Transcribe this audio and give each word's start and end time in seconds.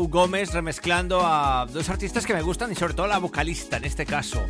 Gómez 0.00 0.52
remezclando 0.52 1.20
a 1.22 1.66
dos 1.70 1.88
artistas 1.90 2.24
que 2.24 2.32
me 2.32 2.42
gustan 2.42 2.72
y 2.72 2.74
sobre 2.74 2.94
todo 2.94 3.06
la 3.06 3.18
vocalista 3.18 3.76
en 3.76 3.84
este 3.84 4.06
caso. 4.06 4.40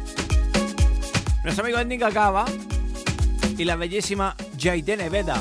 Nuestro 1.42 1.64
amigo 1.64 1.78
Ending 1.78 1.98
Gaba 1.98 2.44
y 3.58 3.64
la 3.64 3.76
bellísima 3.76 4.36
Jaden 4.58 5.10
Veda. 5.10 5.40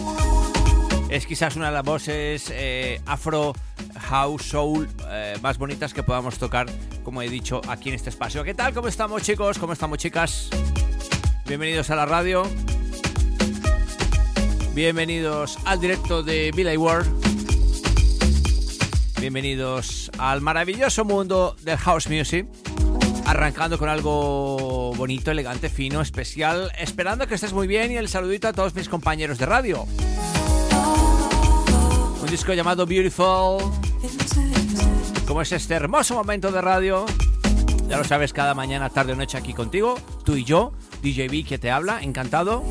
Es 1.09 1.25
quizás 1.27 1.55
una 1.55 1.67
de 1.67 1.73
las 1.73 1.83
voces 1.83 2.51
eh, 2.51 2.99
afro 3.05 3.53
house 3.99 4.43
soul 4.43 4.89
eh, 5.09 5.37
más 5.41 5.57
bonitas 5.57 5.93
que 5.93 6.01
podamos 6.01 6.37
tocar, 6.39 6.67
como 7.03 7.21
he 7.21 7.29
dicho, 7.29 7.61
aquí 7.67 7.89
en 7.89 7.95
este 7.95 8.09
espacio. 8.09 8.43
¿Qué 8.43 8.55
tal? 8.55 8.73
¿Cómo 8.73 8.87
estamos 8.87 9.21
chicos? 9.21 9.59
¿Cómo 9.59 9.73
estamos 9.73 9.99
chicas? 9.99 10.49
Bienvenidos 11.45 11.89
a 11.91 11.95
la 11.95 12.05
radio. 12.05 12.43
Bienvenidos 14.73 15.59
al 15.65 15.79
directo 15.79 16.23
de 16.23 16.51
Billy 16.55 16.77
World. 16.77 17.20
Bienvenidos 19.21 20.09
al 20.17 20.41
maravilloso 20.41 21.05
mundo 21.05 21.55
del 21.61 21.77
house 21.77 22.09
music. 22.09 22.47
Arrancando 23.27 23.77
con 23.77 23.87
algo 23.87 24.95
bonito, 24.95 25.29
elegante, 25.29 25.69
fino, 25.69 26.01
especial. 26.01 26.71
Esperando 26.79 27.27
que 27.27 27.35
estés 27.35 27.53
muy 27.53 27.67
bien 27.67 27.91
y 27.91 27.97
el 27.97 28.09
saludito 28.09 28.47
a 28.47 28.53
todos 28.53 28.73
mis 28.73 28.89
compañeros 28.89 29.37
de 29.37 29.45
radio. 29.45 29.85
Un 32.19 32.29
disco 32.31 32.51
llamado 32.53 32.87
Beautiful. 32.87 33.61
Como 35.27 35.43
es 35.43 35.51
este 35.51 35.75
hermoso 35.75 36.15
momento 36.15 36.51
de 36.51 36.59
radio. 36.59 37.05
Ya 37.89 37.99
lo 37.99 38.03
sabes, 38.03 38.33
cada 38.33 38.55
mañana, 38.55 38.89
tarde 38.89 39.13
o 39.13 39.15
noche 39.15 39.37
aquí 39.37 39.53
contigo. 39.53 39.99
Tú 40.25 40.35
y 40.35 40.45
yo, 40.45 40.73
DJ 41.03 41.27
B 41.27 41.43
que 41.43 41.59
te 41.59 41.69
habla, 41.69 42.01
encantado. 42.01 42.63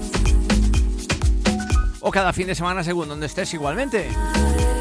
O 2.01 2.11
cada 2.11 2.33
fin 2.33 2.49
de 2.49 2.57
semana 2.57 2.83
según 2.83 3.09
donde 3.09 3.27
estés 3.27 3.55
igualmente. 3.55 4.09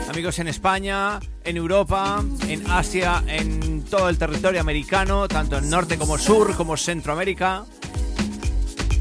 Amigos 0.09 0.39
en 0.39 0.47
España, 0.47 1.19
en 1.43 1.55
Europa, 1.55 2.23
en 2.47 2.69
Asia, 2.71 3.23
en 3.27 3.83
todo 3.83 4.09
el 4.09 4.17
territorio 4.17 4.59
americano, 4.59 5.27
tanto 5.27 5.59
en 5.59 5.69
norte 5.69 5.99
como 5.99 6.17
sur, 6.17 6.55
como 6.55 6.75
Centroamérica. 6.77 7.63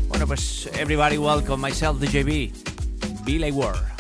Bueno, 0.09 0.27
pues 0.27 0.69
everybody 0.79 1.17
welcome 1.17 1.67
myself, 1.67 1.99
DJB, 1.99 2.53
Billy 3.25 3.51
World. 3.51 3.98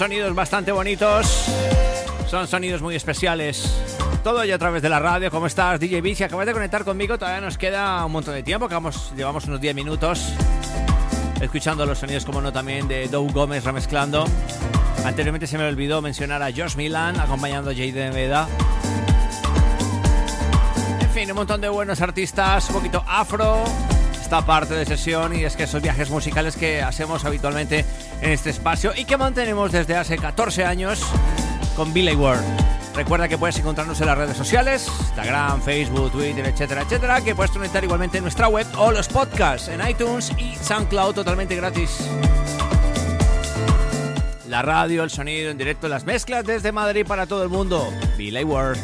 Sonidos 0.00 0.34
bastante 0.34 0.72
bonitos. 0.72 1.44
Son 2.26 2.48
sonidos 2.48 2.80
muy 2.80 2.96
especiales. 2.96 3.70
Todo 4.24 4.42
ello 4.42 4.54
a 4.54 4.58
través 4.58 4.80
de 4.80 4.88
la 4.88 4.98
radio. 4.98 5.30
¿Cómo 5.30 5.46
estás, 5.46 5.78
DJ 5.78 6.00
B? 6.00 6.14
Si 6.14 6.24
acabas 6.24 6.46
de 6.46 6.54
conectar 6.54 6.86
conmigo, 6.86 7.18
todavía 7.18 7.42
nos 7.42 7.58
queda 7.58 8.02
un 8.06 8.12
montón 8.12 8.32
de 8.32 8.42
tiempo. 8.42 8.64
Acabamos, 8.64 9.12
llevamos 9.14 9.44
unos 9.44 9.60
10 9.60 9.74
minutos 9.74 10.32
escuchando 11.42 11.84
los 11.84 11.98
sonidos, 11.98 12.24
como 12.24 12.40
no, 12.40 12.50
también 12.50 12.88
de 12.88 13.08
Doug 13.08 13.30
Gómez 13.30 13.62
remezclando. 13.62 14.24
Anteriormente 15.04 15.46
se 15.46 15.58
me 15.58 15.68
olvidó 15.68 16.00
mencionar 16.00 16.42
a 16.42 16.46
Josh 16.46 16.76
Milan 16.76 17.20
acompañando 17.20 17.68
a 17.70 17.74
Jaden 17.74 18.14
Veda. 18.14 18.48
En 21.00 21.10
fin, 21.10 21.30
un 21.30 21.36
montón 21.36 21.60
de 21.60 21.68
buenos 21.68 22.00
artistas, 22.00 22.70
un 22.70 22.76
poquito 22.76 23.04
afro, 23.06 23.64
esta 24.18 24.46
parte 24.46 24.72
de 24.72 24.86
sesión 24.86 25.36
y 25.36 25.44
es 25.44 25.56
que 25.56 25.64
esos 25.64 25.82
viajes 25.82 26.08
musicales 26.08 26.56
que 26.56 26.80
hacemos 26.80 27.26
habitualmente 27.26 27.84
en 28.20 28.32
este 28.32 28.50
espacio 28.50 28.92
y 28.96 29.04
que 29.04 29.16
mantenemos 29.16 29.72
desde 29.72 29.96
hace 29.96 30.18
14 30.18 30.64
años 30.64 31.02
con 31.76 31.92
Billy 31.92 32.14
Ward. 32.14 32.42
Recuerda 32.94 33.28
que 33.28 33.38
puedes 33.38 33.58
encontrarnos 33.58 34.00
en 34.00 34.06
las 34.06 34.18
redes 34.18 34.36
sociales, 34.36 34.88
Instagram, 35.00 35.62
Facebook, 35.62 36.10
Twitter, 36.10 36.44
etcétera, 36.46 36.82
etcétera, 36.82 37.20
que 37.20 37.34
puedes 37.34 37.50
conectar 37.50 37.82
igualmente 37.84 38.18
en 38.18 38.24
nuestra 38.24 38.48
web 38.48 38.66
o 38.76 38.90
los 38.90 39.08
podcasts 39.08 39.68
en 39.68 39.86
iTunes 39.88 40.32
y 40.38 40.54
SoundCloud 40.56 41.14
totalmente 41.14 41.54
gratis. 41.56 42.08
La 44.48 44.62
radio, 44.62 45.04
el 45.04 45.10
sonido 45.10 45.50
en 45.50 45.58
directo, 45.58 45.88
las 45.88 46.04
mezclas 46.04 46.44
desde 46.44 46.72
Madrid 46.72 47.06
para 47.06 47.26
todo 47.26 47.44
el 47.44 47.48
mundo. 47.48 47.88
Billy 48.18 48.42
Ward. 48.42 48.78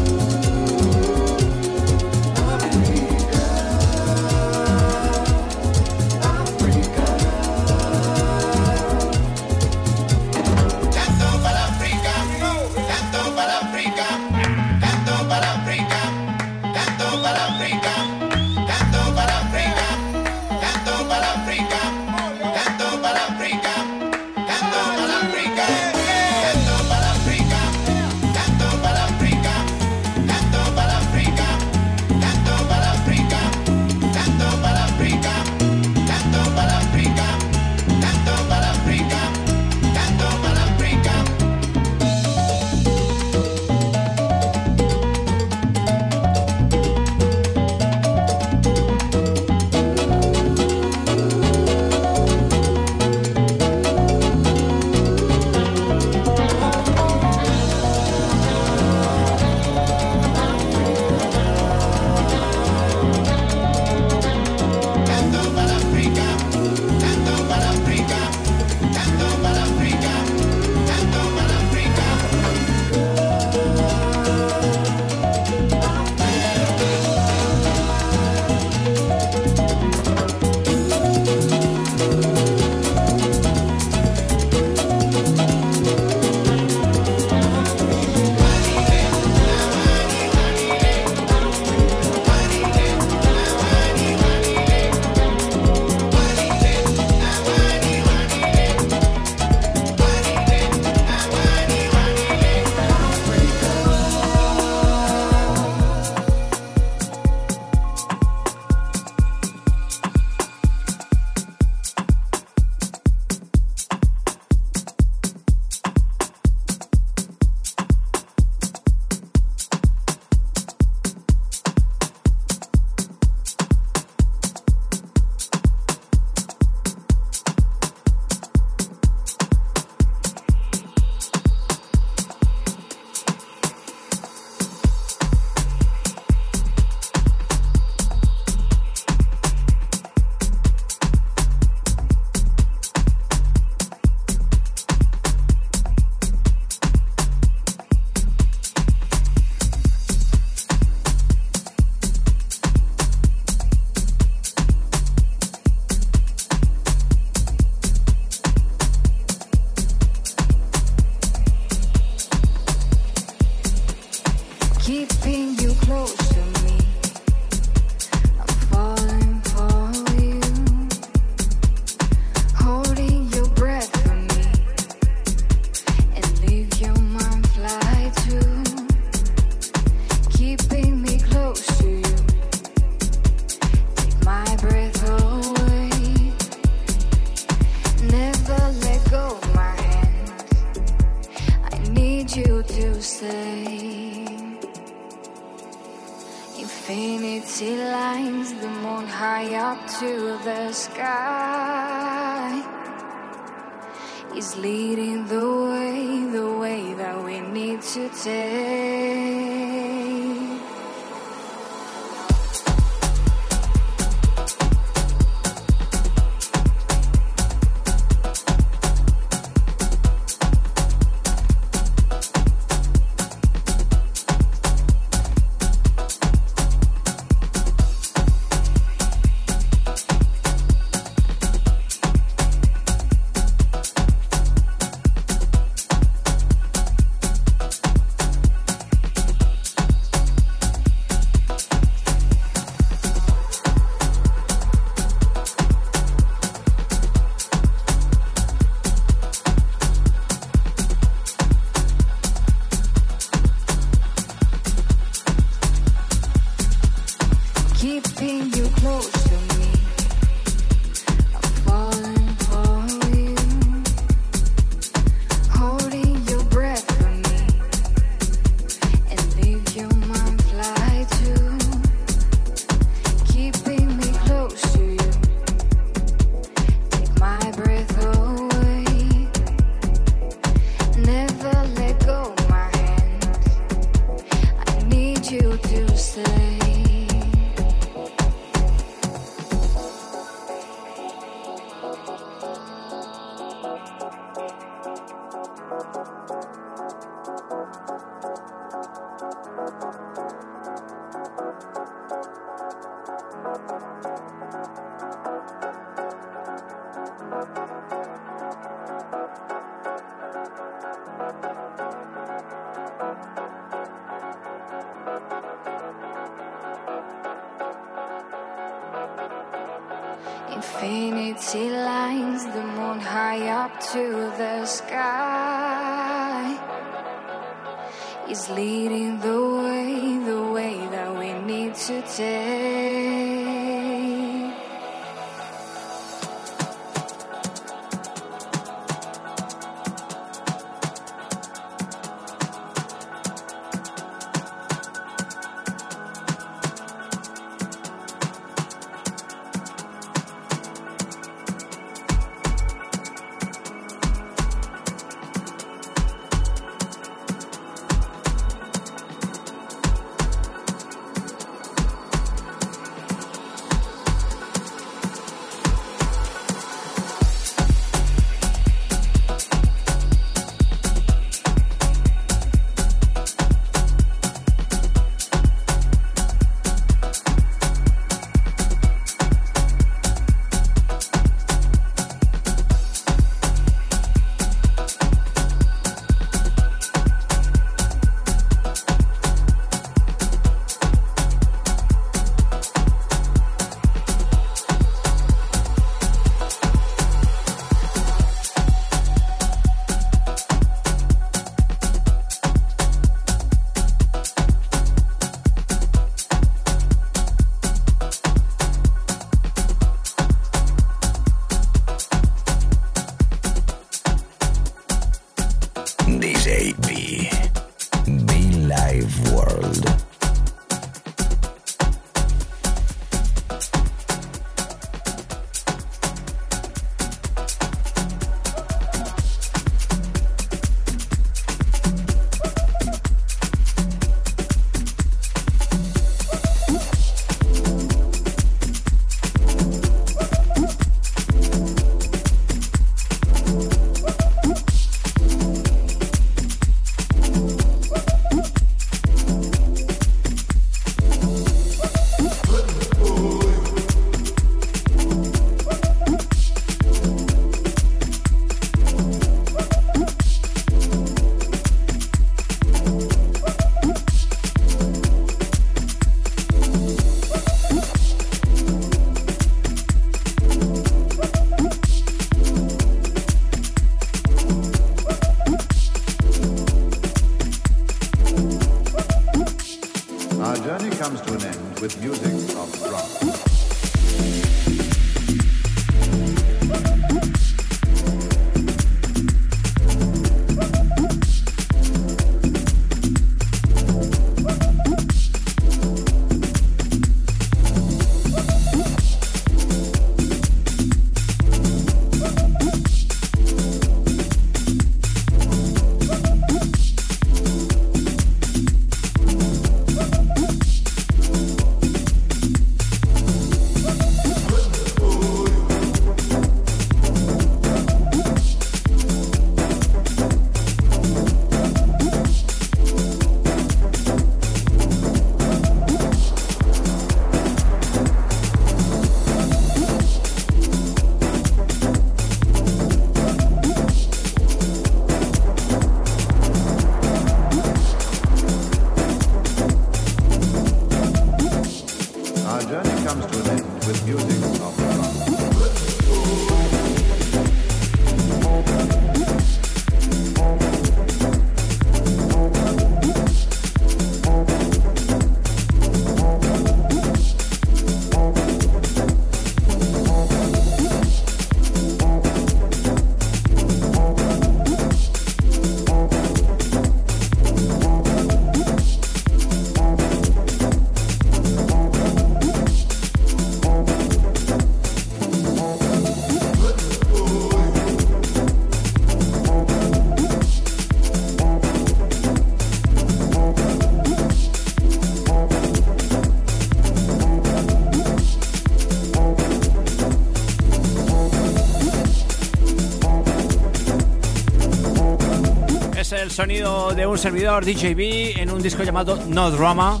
Sonido 596.40 596.94
de 596.94 597.06
un 597.06 597.18
servidor 597.18 597.66
DJB 597.66 598.40
en 598.40 598.50
un 598.50 598.62
disco 598.62 598.82
llamado 598.82 599.22
No 599.26 599.50
Drama. 599.50 600.00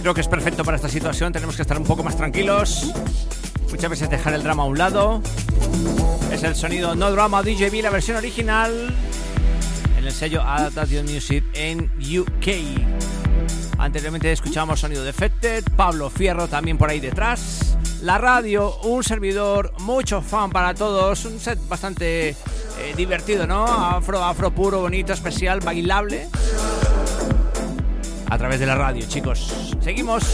Creo 0.00 0.12
que 0.12 0.22
es 0.22 0.26
perfecto 0.26 0.64
para 0.64 0.74
esta 0.74 0.88
situación, 0.88 1.32
tenemos 1.32 1.54
que 1.54 1.62
estar 1.62 1.78
un 1.78 1.84
poco 1.84 2.02
más 2.02 2.16
tranquilos. 2.16 2.92
Muchas 3.70 3.88
veces 3.88 4.10
dejar 4.10 4.34
el 4.34 4.42
drama 4.42 4.64
a 4.64 4.66
un 4.66 4.76
lado. 4.76 5.22
Es 6.32 6.42
el 6.42 6.56
sonido 6.56 6.96
No 6.96 7.12
Drama 7.12 7.44
DJB, 7.44 7.80
la 7.80 7.90
versión 7.90 8.16
original 8.16 8.92
en 9.96 10.04
el 10.04 10.10
sello 10.10 10.42
Adaptation 10.42 11.06
Music 11.06 11.44
en 11.52 11.84
UK. 12.00 13.78
Anteriormente 13.78 14.32
escuchábamos 14.32 14.80
sonido 14.80 15.04
de 15.04 15.12
Fetted, 15.12 15.62
Pablo 15.76 16.10
Fierro 16.10 16.48
también 16.48 16.76
por 16.76 16.90
ahí 16.90 16.98
detrás. 16.98 17.78
La 18.02 18.18
radio, 18.18 18.80
un 18.80 19.04
servidor, 19.04 19.72
mucho 19.78 20.22
fan 20.22 20.50
para 20.50 20.74
todos, 20.74 21.24
un 21.24 21.38
set 21.38 21.60
bastante 21.68 22.34
divertido, 22.94 23.46
¿no? 23.46 23.64
Afro, 23.64 24.22
afro 24.22 24.50
puro, 24.50 24.80
bonito, 24.80 25.12
especial, 25.12 25.60
bailable. 25.60 26.28
A 28.30 28.38
través 28.38 28.60
de 28.60 28.66
la 28.66 28.74
radio, 28.74 29.06
chicos. 29.08 29.74
Seguimos. 29.80 30.24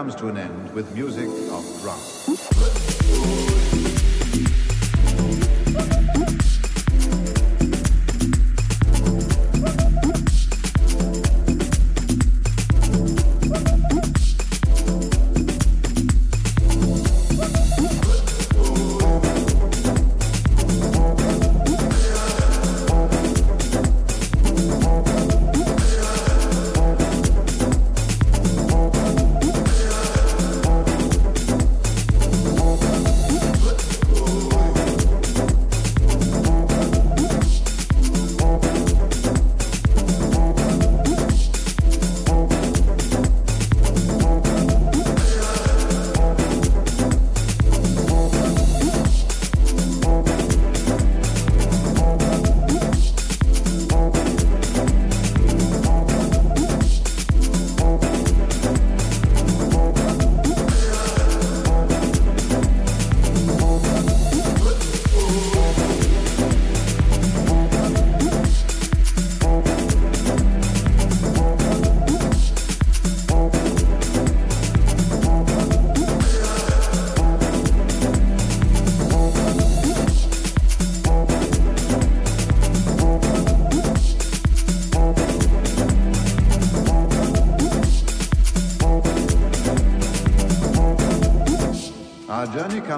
Comes 0.00 0.14
to 0.14 0.28
an 0.28 0.38
end 0.38 0.72
with 0.72 0.90
music 0.94 1.28
of 1.52 1.62
drum. 1.82 2.79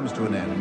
Comes 0.02 0.18
to 0.18 0.24
an 0.26 0.34
end 0.34 0.51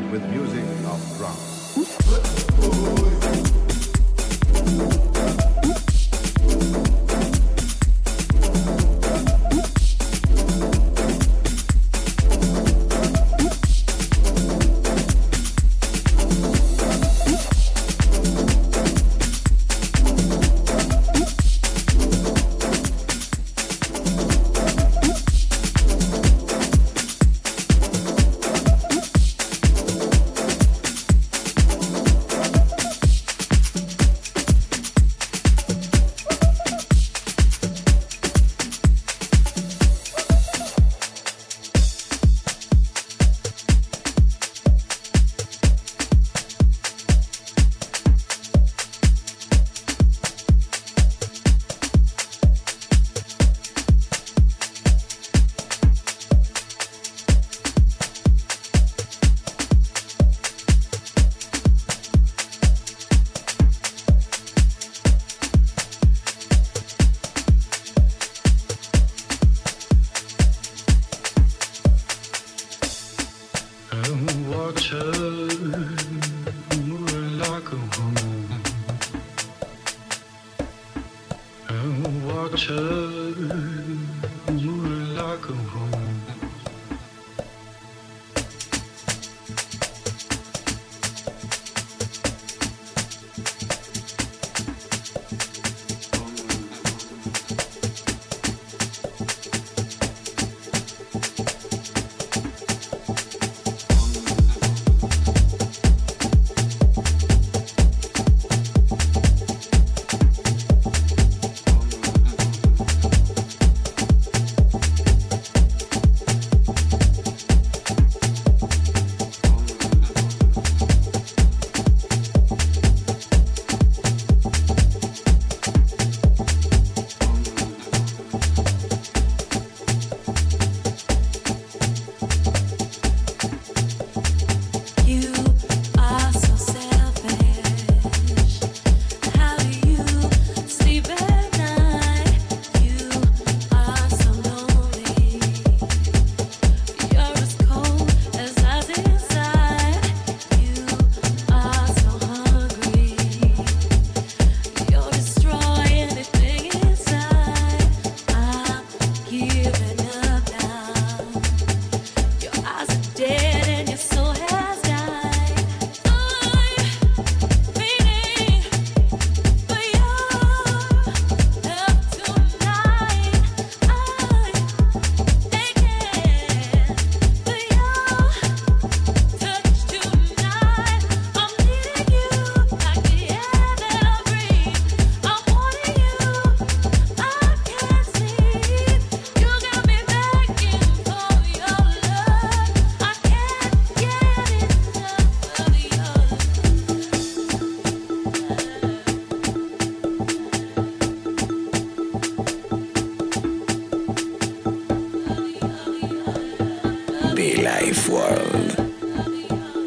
Be 207.41 207.55
Life 207.55 208.07
World 208.07 208.75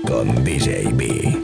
con 0.08 0.42
DJ 0.42 0.92
B. 0.92 1.43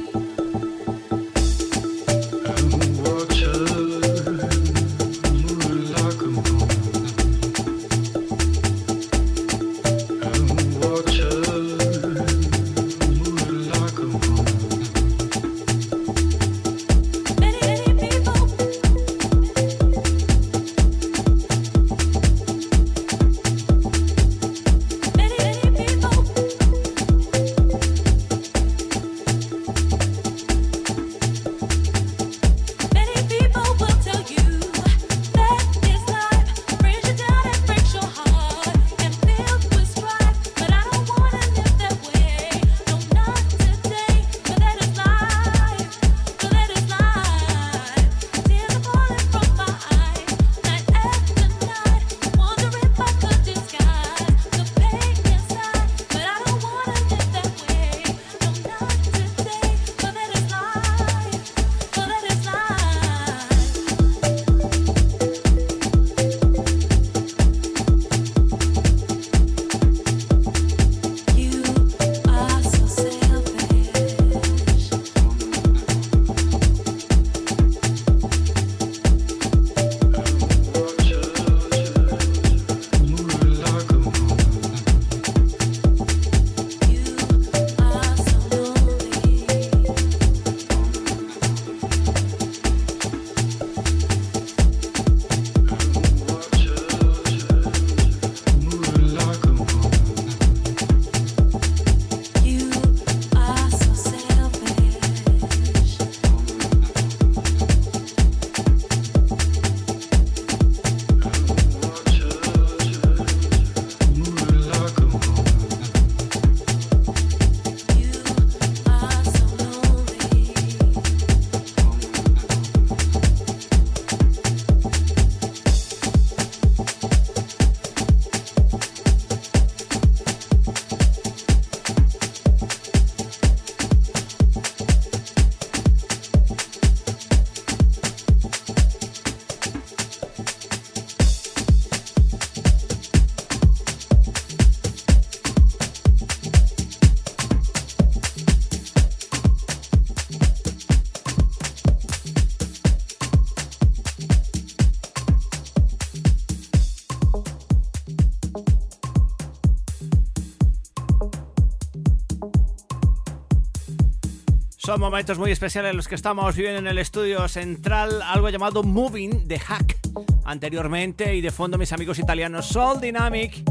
Son 164.91 164.99
momentos 164.99 165.39
muy 165.39 165.53
especiales 165.53 165.95
los 165.95 166.09
que 166.09 166.17
estamos 166.17 166.57
viviendo 166.57 166.81
en 166.81 166.89
el 166.89 166.99
estudio 166.99 167.47
central, 167.47 168.21
algo 168.23 168.49
llamado 168.49 168.83
Moving 168.83 169.47
de 169.47 169.61
Hack. 169.61 169.97
Anteriormente 170.45 171.37
y 171.37 171.41
de 171.41 171.53
fondo 171.53 171.79
mis 171.79 171.93
amigos 171.93 172.19
italianos 172.19 172.67
Soul 172.67 173.01
Dynamic. 173.01 173.63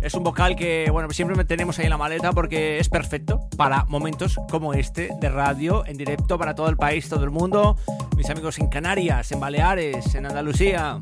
Es 0.00 0.14
un 0.14 0.24
vocal 0.24 0.56
que, 0.56 0.88
bueno, 0.90 1.10
siempre 1.10 1.44
tenemos 1.44 1.78
ahí 1.78 1.84
en 1.84 1.90
la 1.90 1.98
maleta 1.98 2.32
porque 2.32 2.78
es 2.78 2.88
perfecto 2.88 3.46
para 3.58 3.84
momentos 3.84 4.40
como 4.50 4.72
este 4.72 5.10
de 5.20 5.28
radio 5.28 5.84
en 5.84 5.98
directo 5.98 6.38
para 6.38 6.54
todo 6.54 6.70
el 6.70 6.78
país, 6.78 7.10
todo 7.10 7.24
el 7.24 7.30
mundo. 7.30 7.76
Mis 8.16 8.30
amigos 8.30 8.58
en 8.58 8.68
Canarias, 8.68 9.32
en 9.32 9.40
Baleares, 9.40 10.14
en 10.14 10.24
Andalucía, 10.24 10.98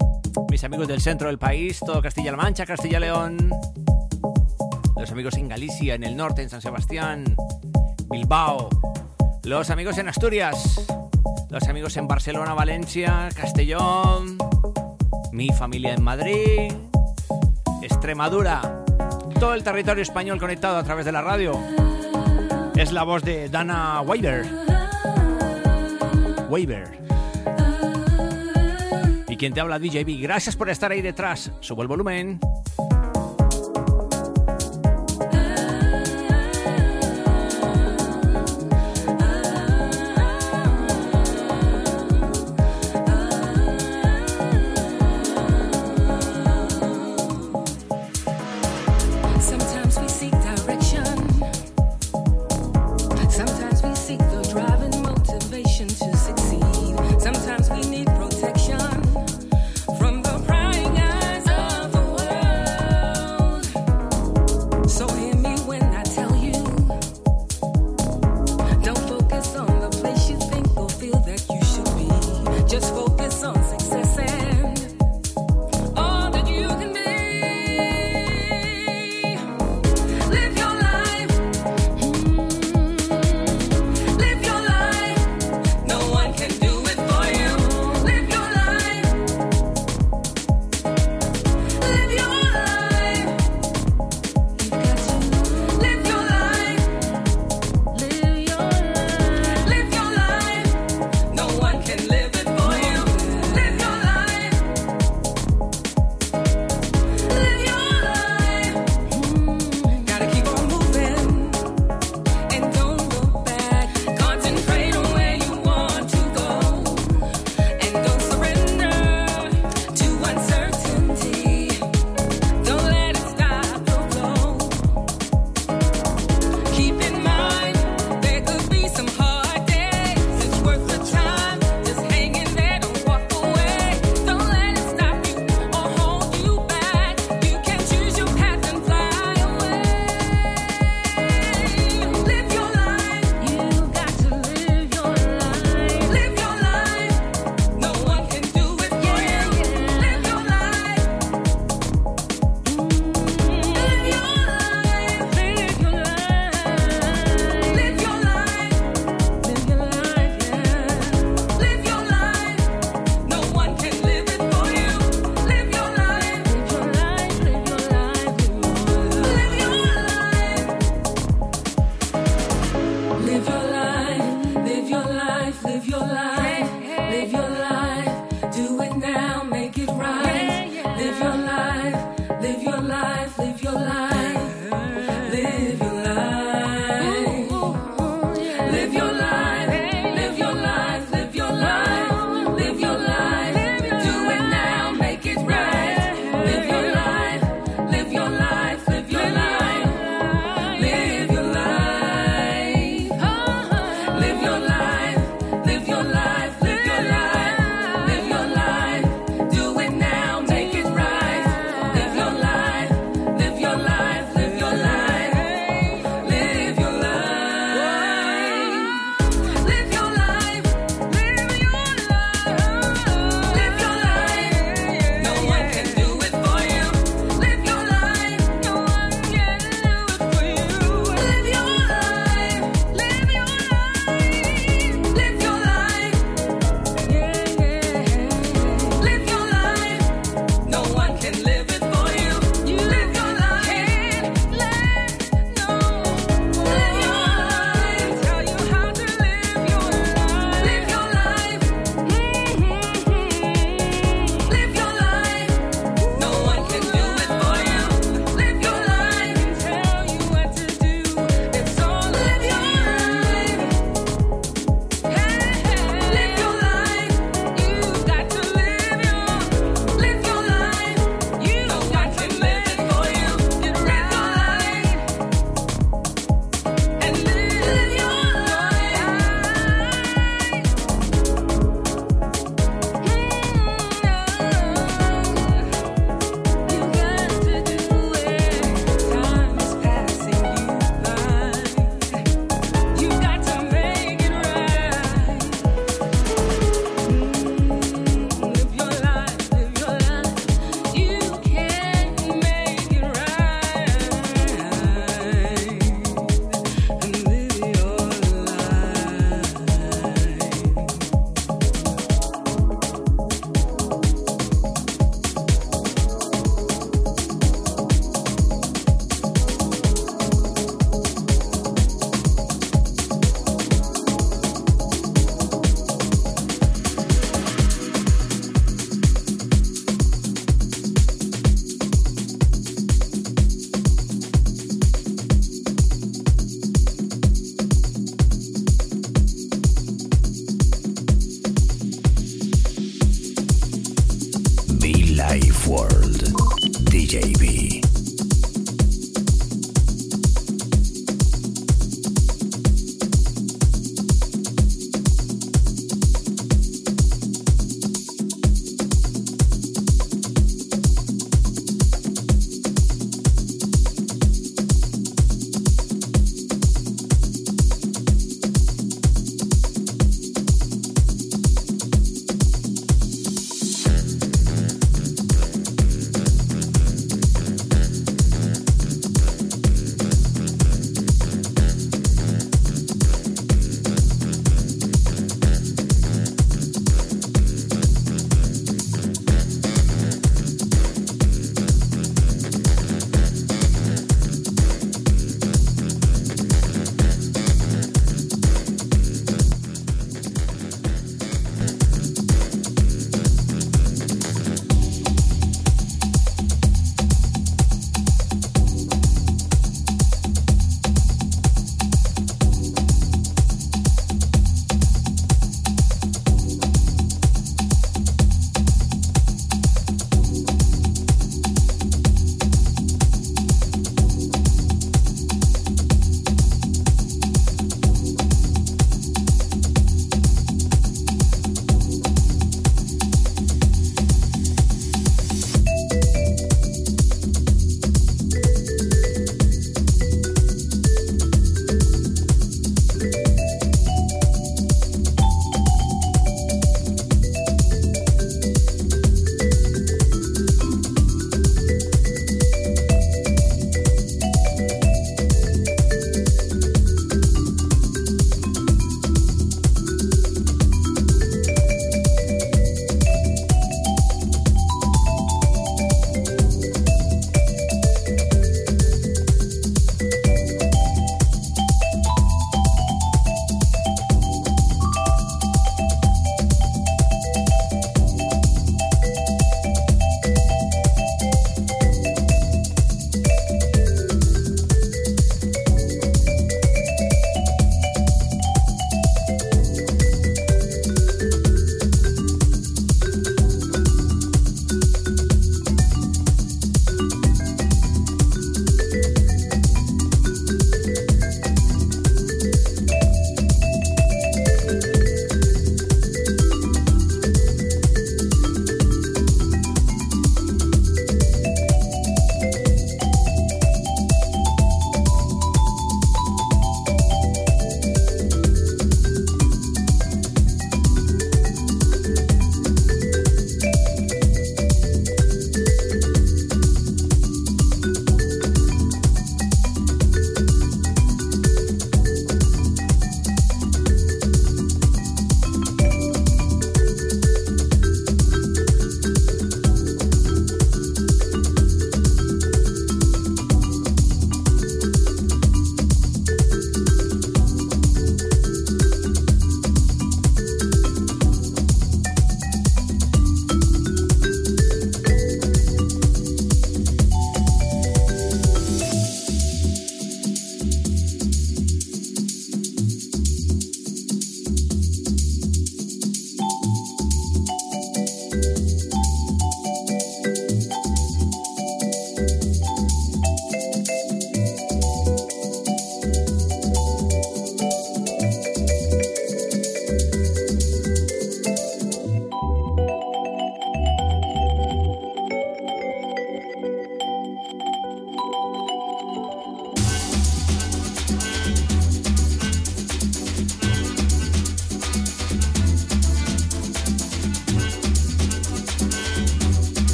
mis 0.51 0.65
amigos 0.65 0.89
del 0.89 1.01
centro 1.01 1.29
del 1.29 1.39
país, 1.39 1.79
todo 1.79 2.03
Castilla-La 2.03 2.37
Mancha, 2.37 2.67
Castilla-León. 2.67 3.53
Los 4.97 5.13
amigos 5.13 5.35
en 5.35 5.47
Galicia, 5.47 5.95
en 5.95 6.03
el 6.03 6.17
norte, 6.17 6.43
en 6.43 6.51
San 6.51 6.61
Sebastián, 6.61 7.37
Bilbao, 8.11 8.69
los 9.45 9.71
amigos 9.71 9.99
en 9.99 10.09
Asturias, 10.09 10.87
los 11.51 11.69
amigos 11.69 11.97
en 11.97 12.07
Barcelona, 12.07 12.55
Valencia, 12.55 13.29
Castellón, 13.35 14.39
mi 15.33 15.49
familia 15.51 15.95
en 15.95 16.03
Madrid, 16.03 16.73
Extremadura, 17.83 18.85
todo 19.41 19.55
el 19.55 19.65
territorio 19.65 20.03
español 20.03 20.39
conectado 20.39 20.77
a 20.77 20.85
través 20.85 21.05
de 21.05 21.13
la 21.13 21.23
radio. 21.23 21.59
Es 22.77 22.93
la 22.93 23.03
voz 23.03 23.23
de 23.23 23.49
Dana 23.49 24.01
Weber. 24.03 24.47
Weber. 26.49 26.99
Y 29.29 29.37
quien 29.37 29.53
te 29.53 29.61
habla 29.61 29.79
DJB, 29.79 30.21
gracias 30.21 30.57
por 30.57 30.71
estar 30.71 30.93
ahí 30.93 31.03
detrás. 31.03 31.51
Subo 31.61 31.83
el 31.83 31.89
volumen. 31.89 32.39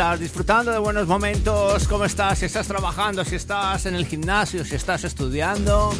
Vueltas, 0.00 0.20
disfrutando 0.20 0.72
de 0.72 0.78
buenos 0.78 1.06
momentos. 1.06 1.86
¿Cómo 1.86 2.06
estás? 2.06 2.38
Si 2.38 2.46
estás 2.46 2.66
trabajando, 2.66 3.22
si 3.24 3.36
estás 3.36 3.84
en 3.84 3.94
el 3.94 4.06
gimnasio, 4.06 4.64
si 4.64 4.74
estás 4.74 5.04
estudiando, 5.04 5.92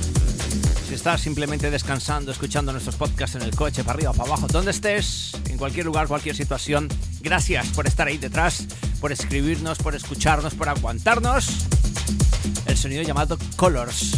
si 0.88 0.94
estás 0.94 1.20
simplemente 1.20 1.70
descansando, 1.70 2.32
escuchando 2.32 2.72
nuestros 2.72 2.96
podcasts 2.96 3.36
en 3.36 3.42
el 3.42 3.54
coche, 3.54 3.84
para 3.84 3.96
arriba, 3.96 4.12
para 4.12 4.30
abajo, 4.30 4.46
donde 4.46 4.70
estés, 4.70 5.32
en 5.48 5.58
cualquier 5.58 5.84
lugar, 5.84 6.08
cualquier 6.08 6.34
situación. 6.34 6.88
Gracias 7.20 7.68
por 7.68 7.86
estar 7.86 8.06
ahí 8.06 8.16
detrás, 8.16 8.66
por 9.00 9.12
escribirnos, 9.12 9.78
por 9.78 9.94
escucharnos, 9.94 10.54
por 10.54 10.70
aguantarnos. 10.70 11.66
El 12.66 12.78
sonido 12.78 13.02
llamado 13.02 13.36
Colors. 13.56 14.12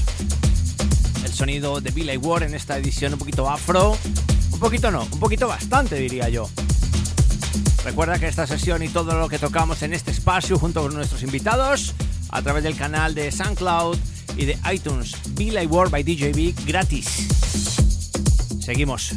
El 1.25 1.33
sonido 1.33 1.81
de 1.81 1.91
Billy 1.91 2.17
Ward 2.19 2.45
en 2.45 2.55
esta 2.55 2.79
edición 2.79 3.15
un 3.15 3.19
poquito 3.19 3.51
afro. 3.51 3.97
Un 4.53 4.61
poquito 4.61 4.93
no, 4.93 5.03
un 5.03 5.19
poquito 5.19 5.49
bastante 5.49 5.97
diría 5.97 6.29
yo. 6.29 6.49
Recuerda 7.85 8.19
que 8.19 8.29
esta 8.29 8.47
sesión 8.47 8.83
y 8.83 8.89
todo 8.89 9.19
lo 9.19 9.29
que 9.29 9.39
tocamos 9.39 9.83
en 9.83 9.93
este 9.93 10.13
espacio 10.13 10.59
junto 10.59 10.83
con 10.83 10.95
nuestros 10.95 11.23
invitados 11.23 11.95
a 12.31 12.41
través 12.41 12.63
del 12.63 12.77
canal 12.77 13.15
de 13.15 13.33
SoundCloud 13.33 13.99
y 14.37 14.45
de 14.45 14.59
iTunes, 14.73 15.17
Billy 15.35 15.67
Ward 15.67 15.91
by 15.91 16.03
DJB 16.03 16.67
gratis. 16.67 17.29
Seguimos. 18.61 19.15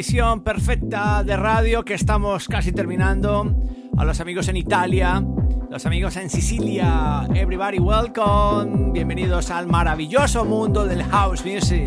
Edición 0.00 0.40
perfecta 0.40 1.22
de 1.22 1.36
radio 1.36 1.84
que 1.84 1.92
estamos 1.92 2.48
casi 2.48 2.72
terminando. 2.72 3.54
A 3.98 4.04
los 4.06 4.18
amigos 4.18 4.48
en 4.48 4.56
Italia, 4.56 5.22
los 5.68 5.84
amigos 5.84 6.16
en 6.16 6.30
Sicilia, 6.30 7.28
everybody 7.34 7.78
welcome. 7.78 8.92
Bienvenidos 8.92 9.50
al 9.50 9.66
maravilloso 9.66 10.46
mundo 10.46 10.86
del 10.86 11.04
house 11.04 11.44
music. 11.44 11.86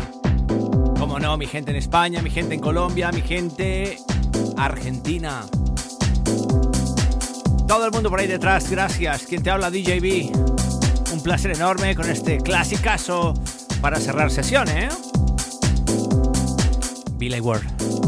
Como 0.96 1.18
no, 1.18 1.36
mi 1.36 1.46
gente 1.46 1.72
en 1.72 1.76
España, 1.76 2.22
mi 2.22 2.30
gente 2.30 2.54
en 2.54 2.60
Colombia, 2.60 3.10
mi 3.10 3.20
gente 3.20 3.98
argentina. 4.56 5.40
Todo 7.66 7.86
el 7.86 7.90
mundo 7.90 8.10
por 8.10 8.20
ahí 8.20 8.28
detrás, 8.28 8.70
gracias. 8.70 9.24
Quien 9.24 9.42
te 9.42 9.50
habla 9.50 9.72
DJB. 9.72 10.30
Un 11.12 11.20
placer 11.20 11.50
enorme 11.50 11.96
con 11.96 12.08
este 12.08 12.38
clasicazo 12.38 13.34
para 13.80 13.98
cerrar 13.98 14.30
sesión, 14.30 14.68
¿eh? 14.68 14.88
Billy 17.18 17.40
Ward. 17.40 17.64
The 17.78 18.03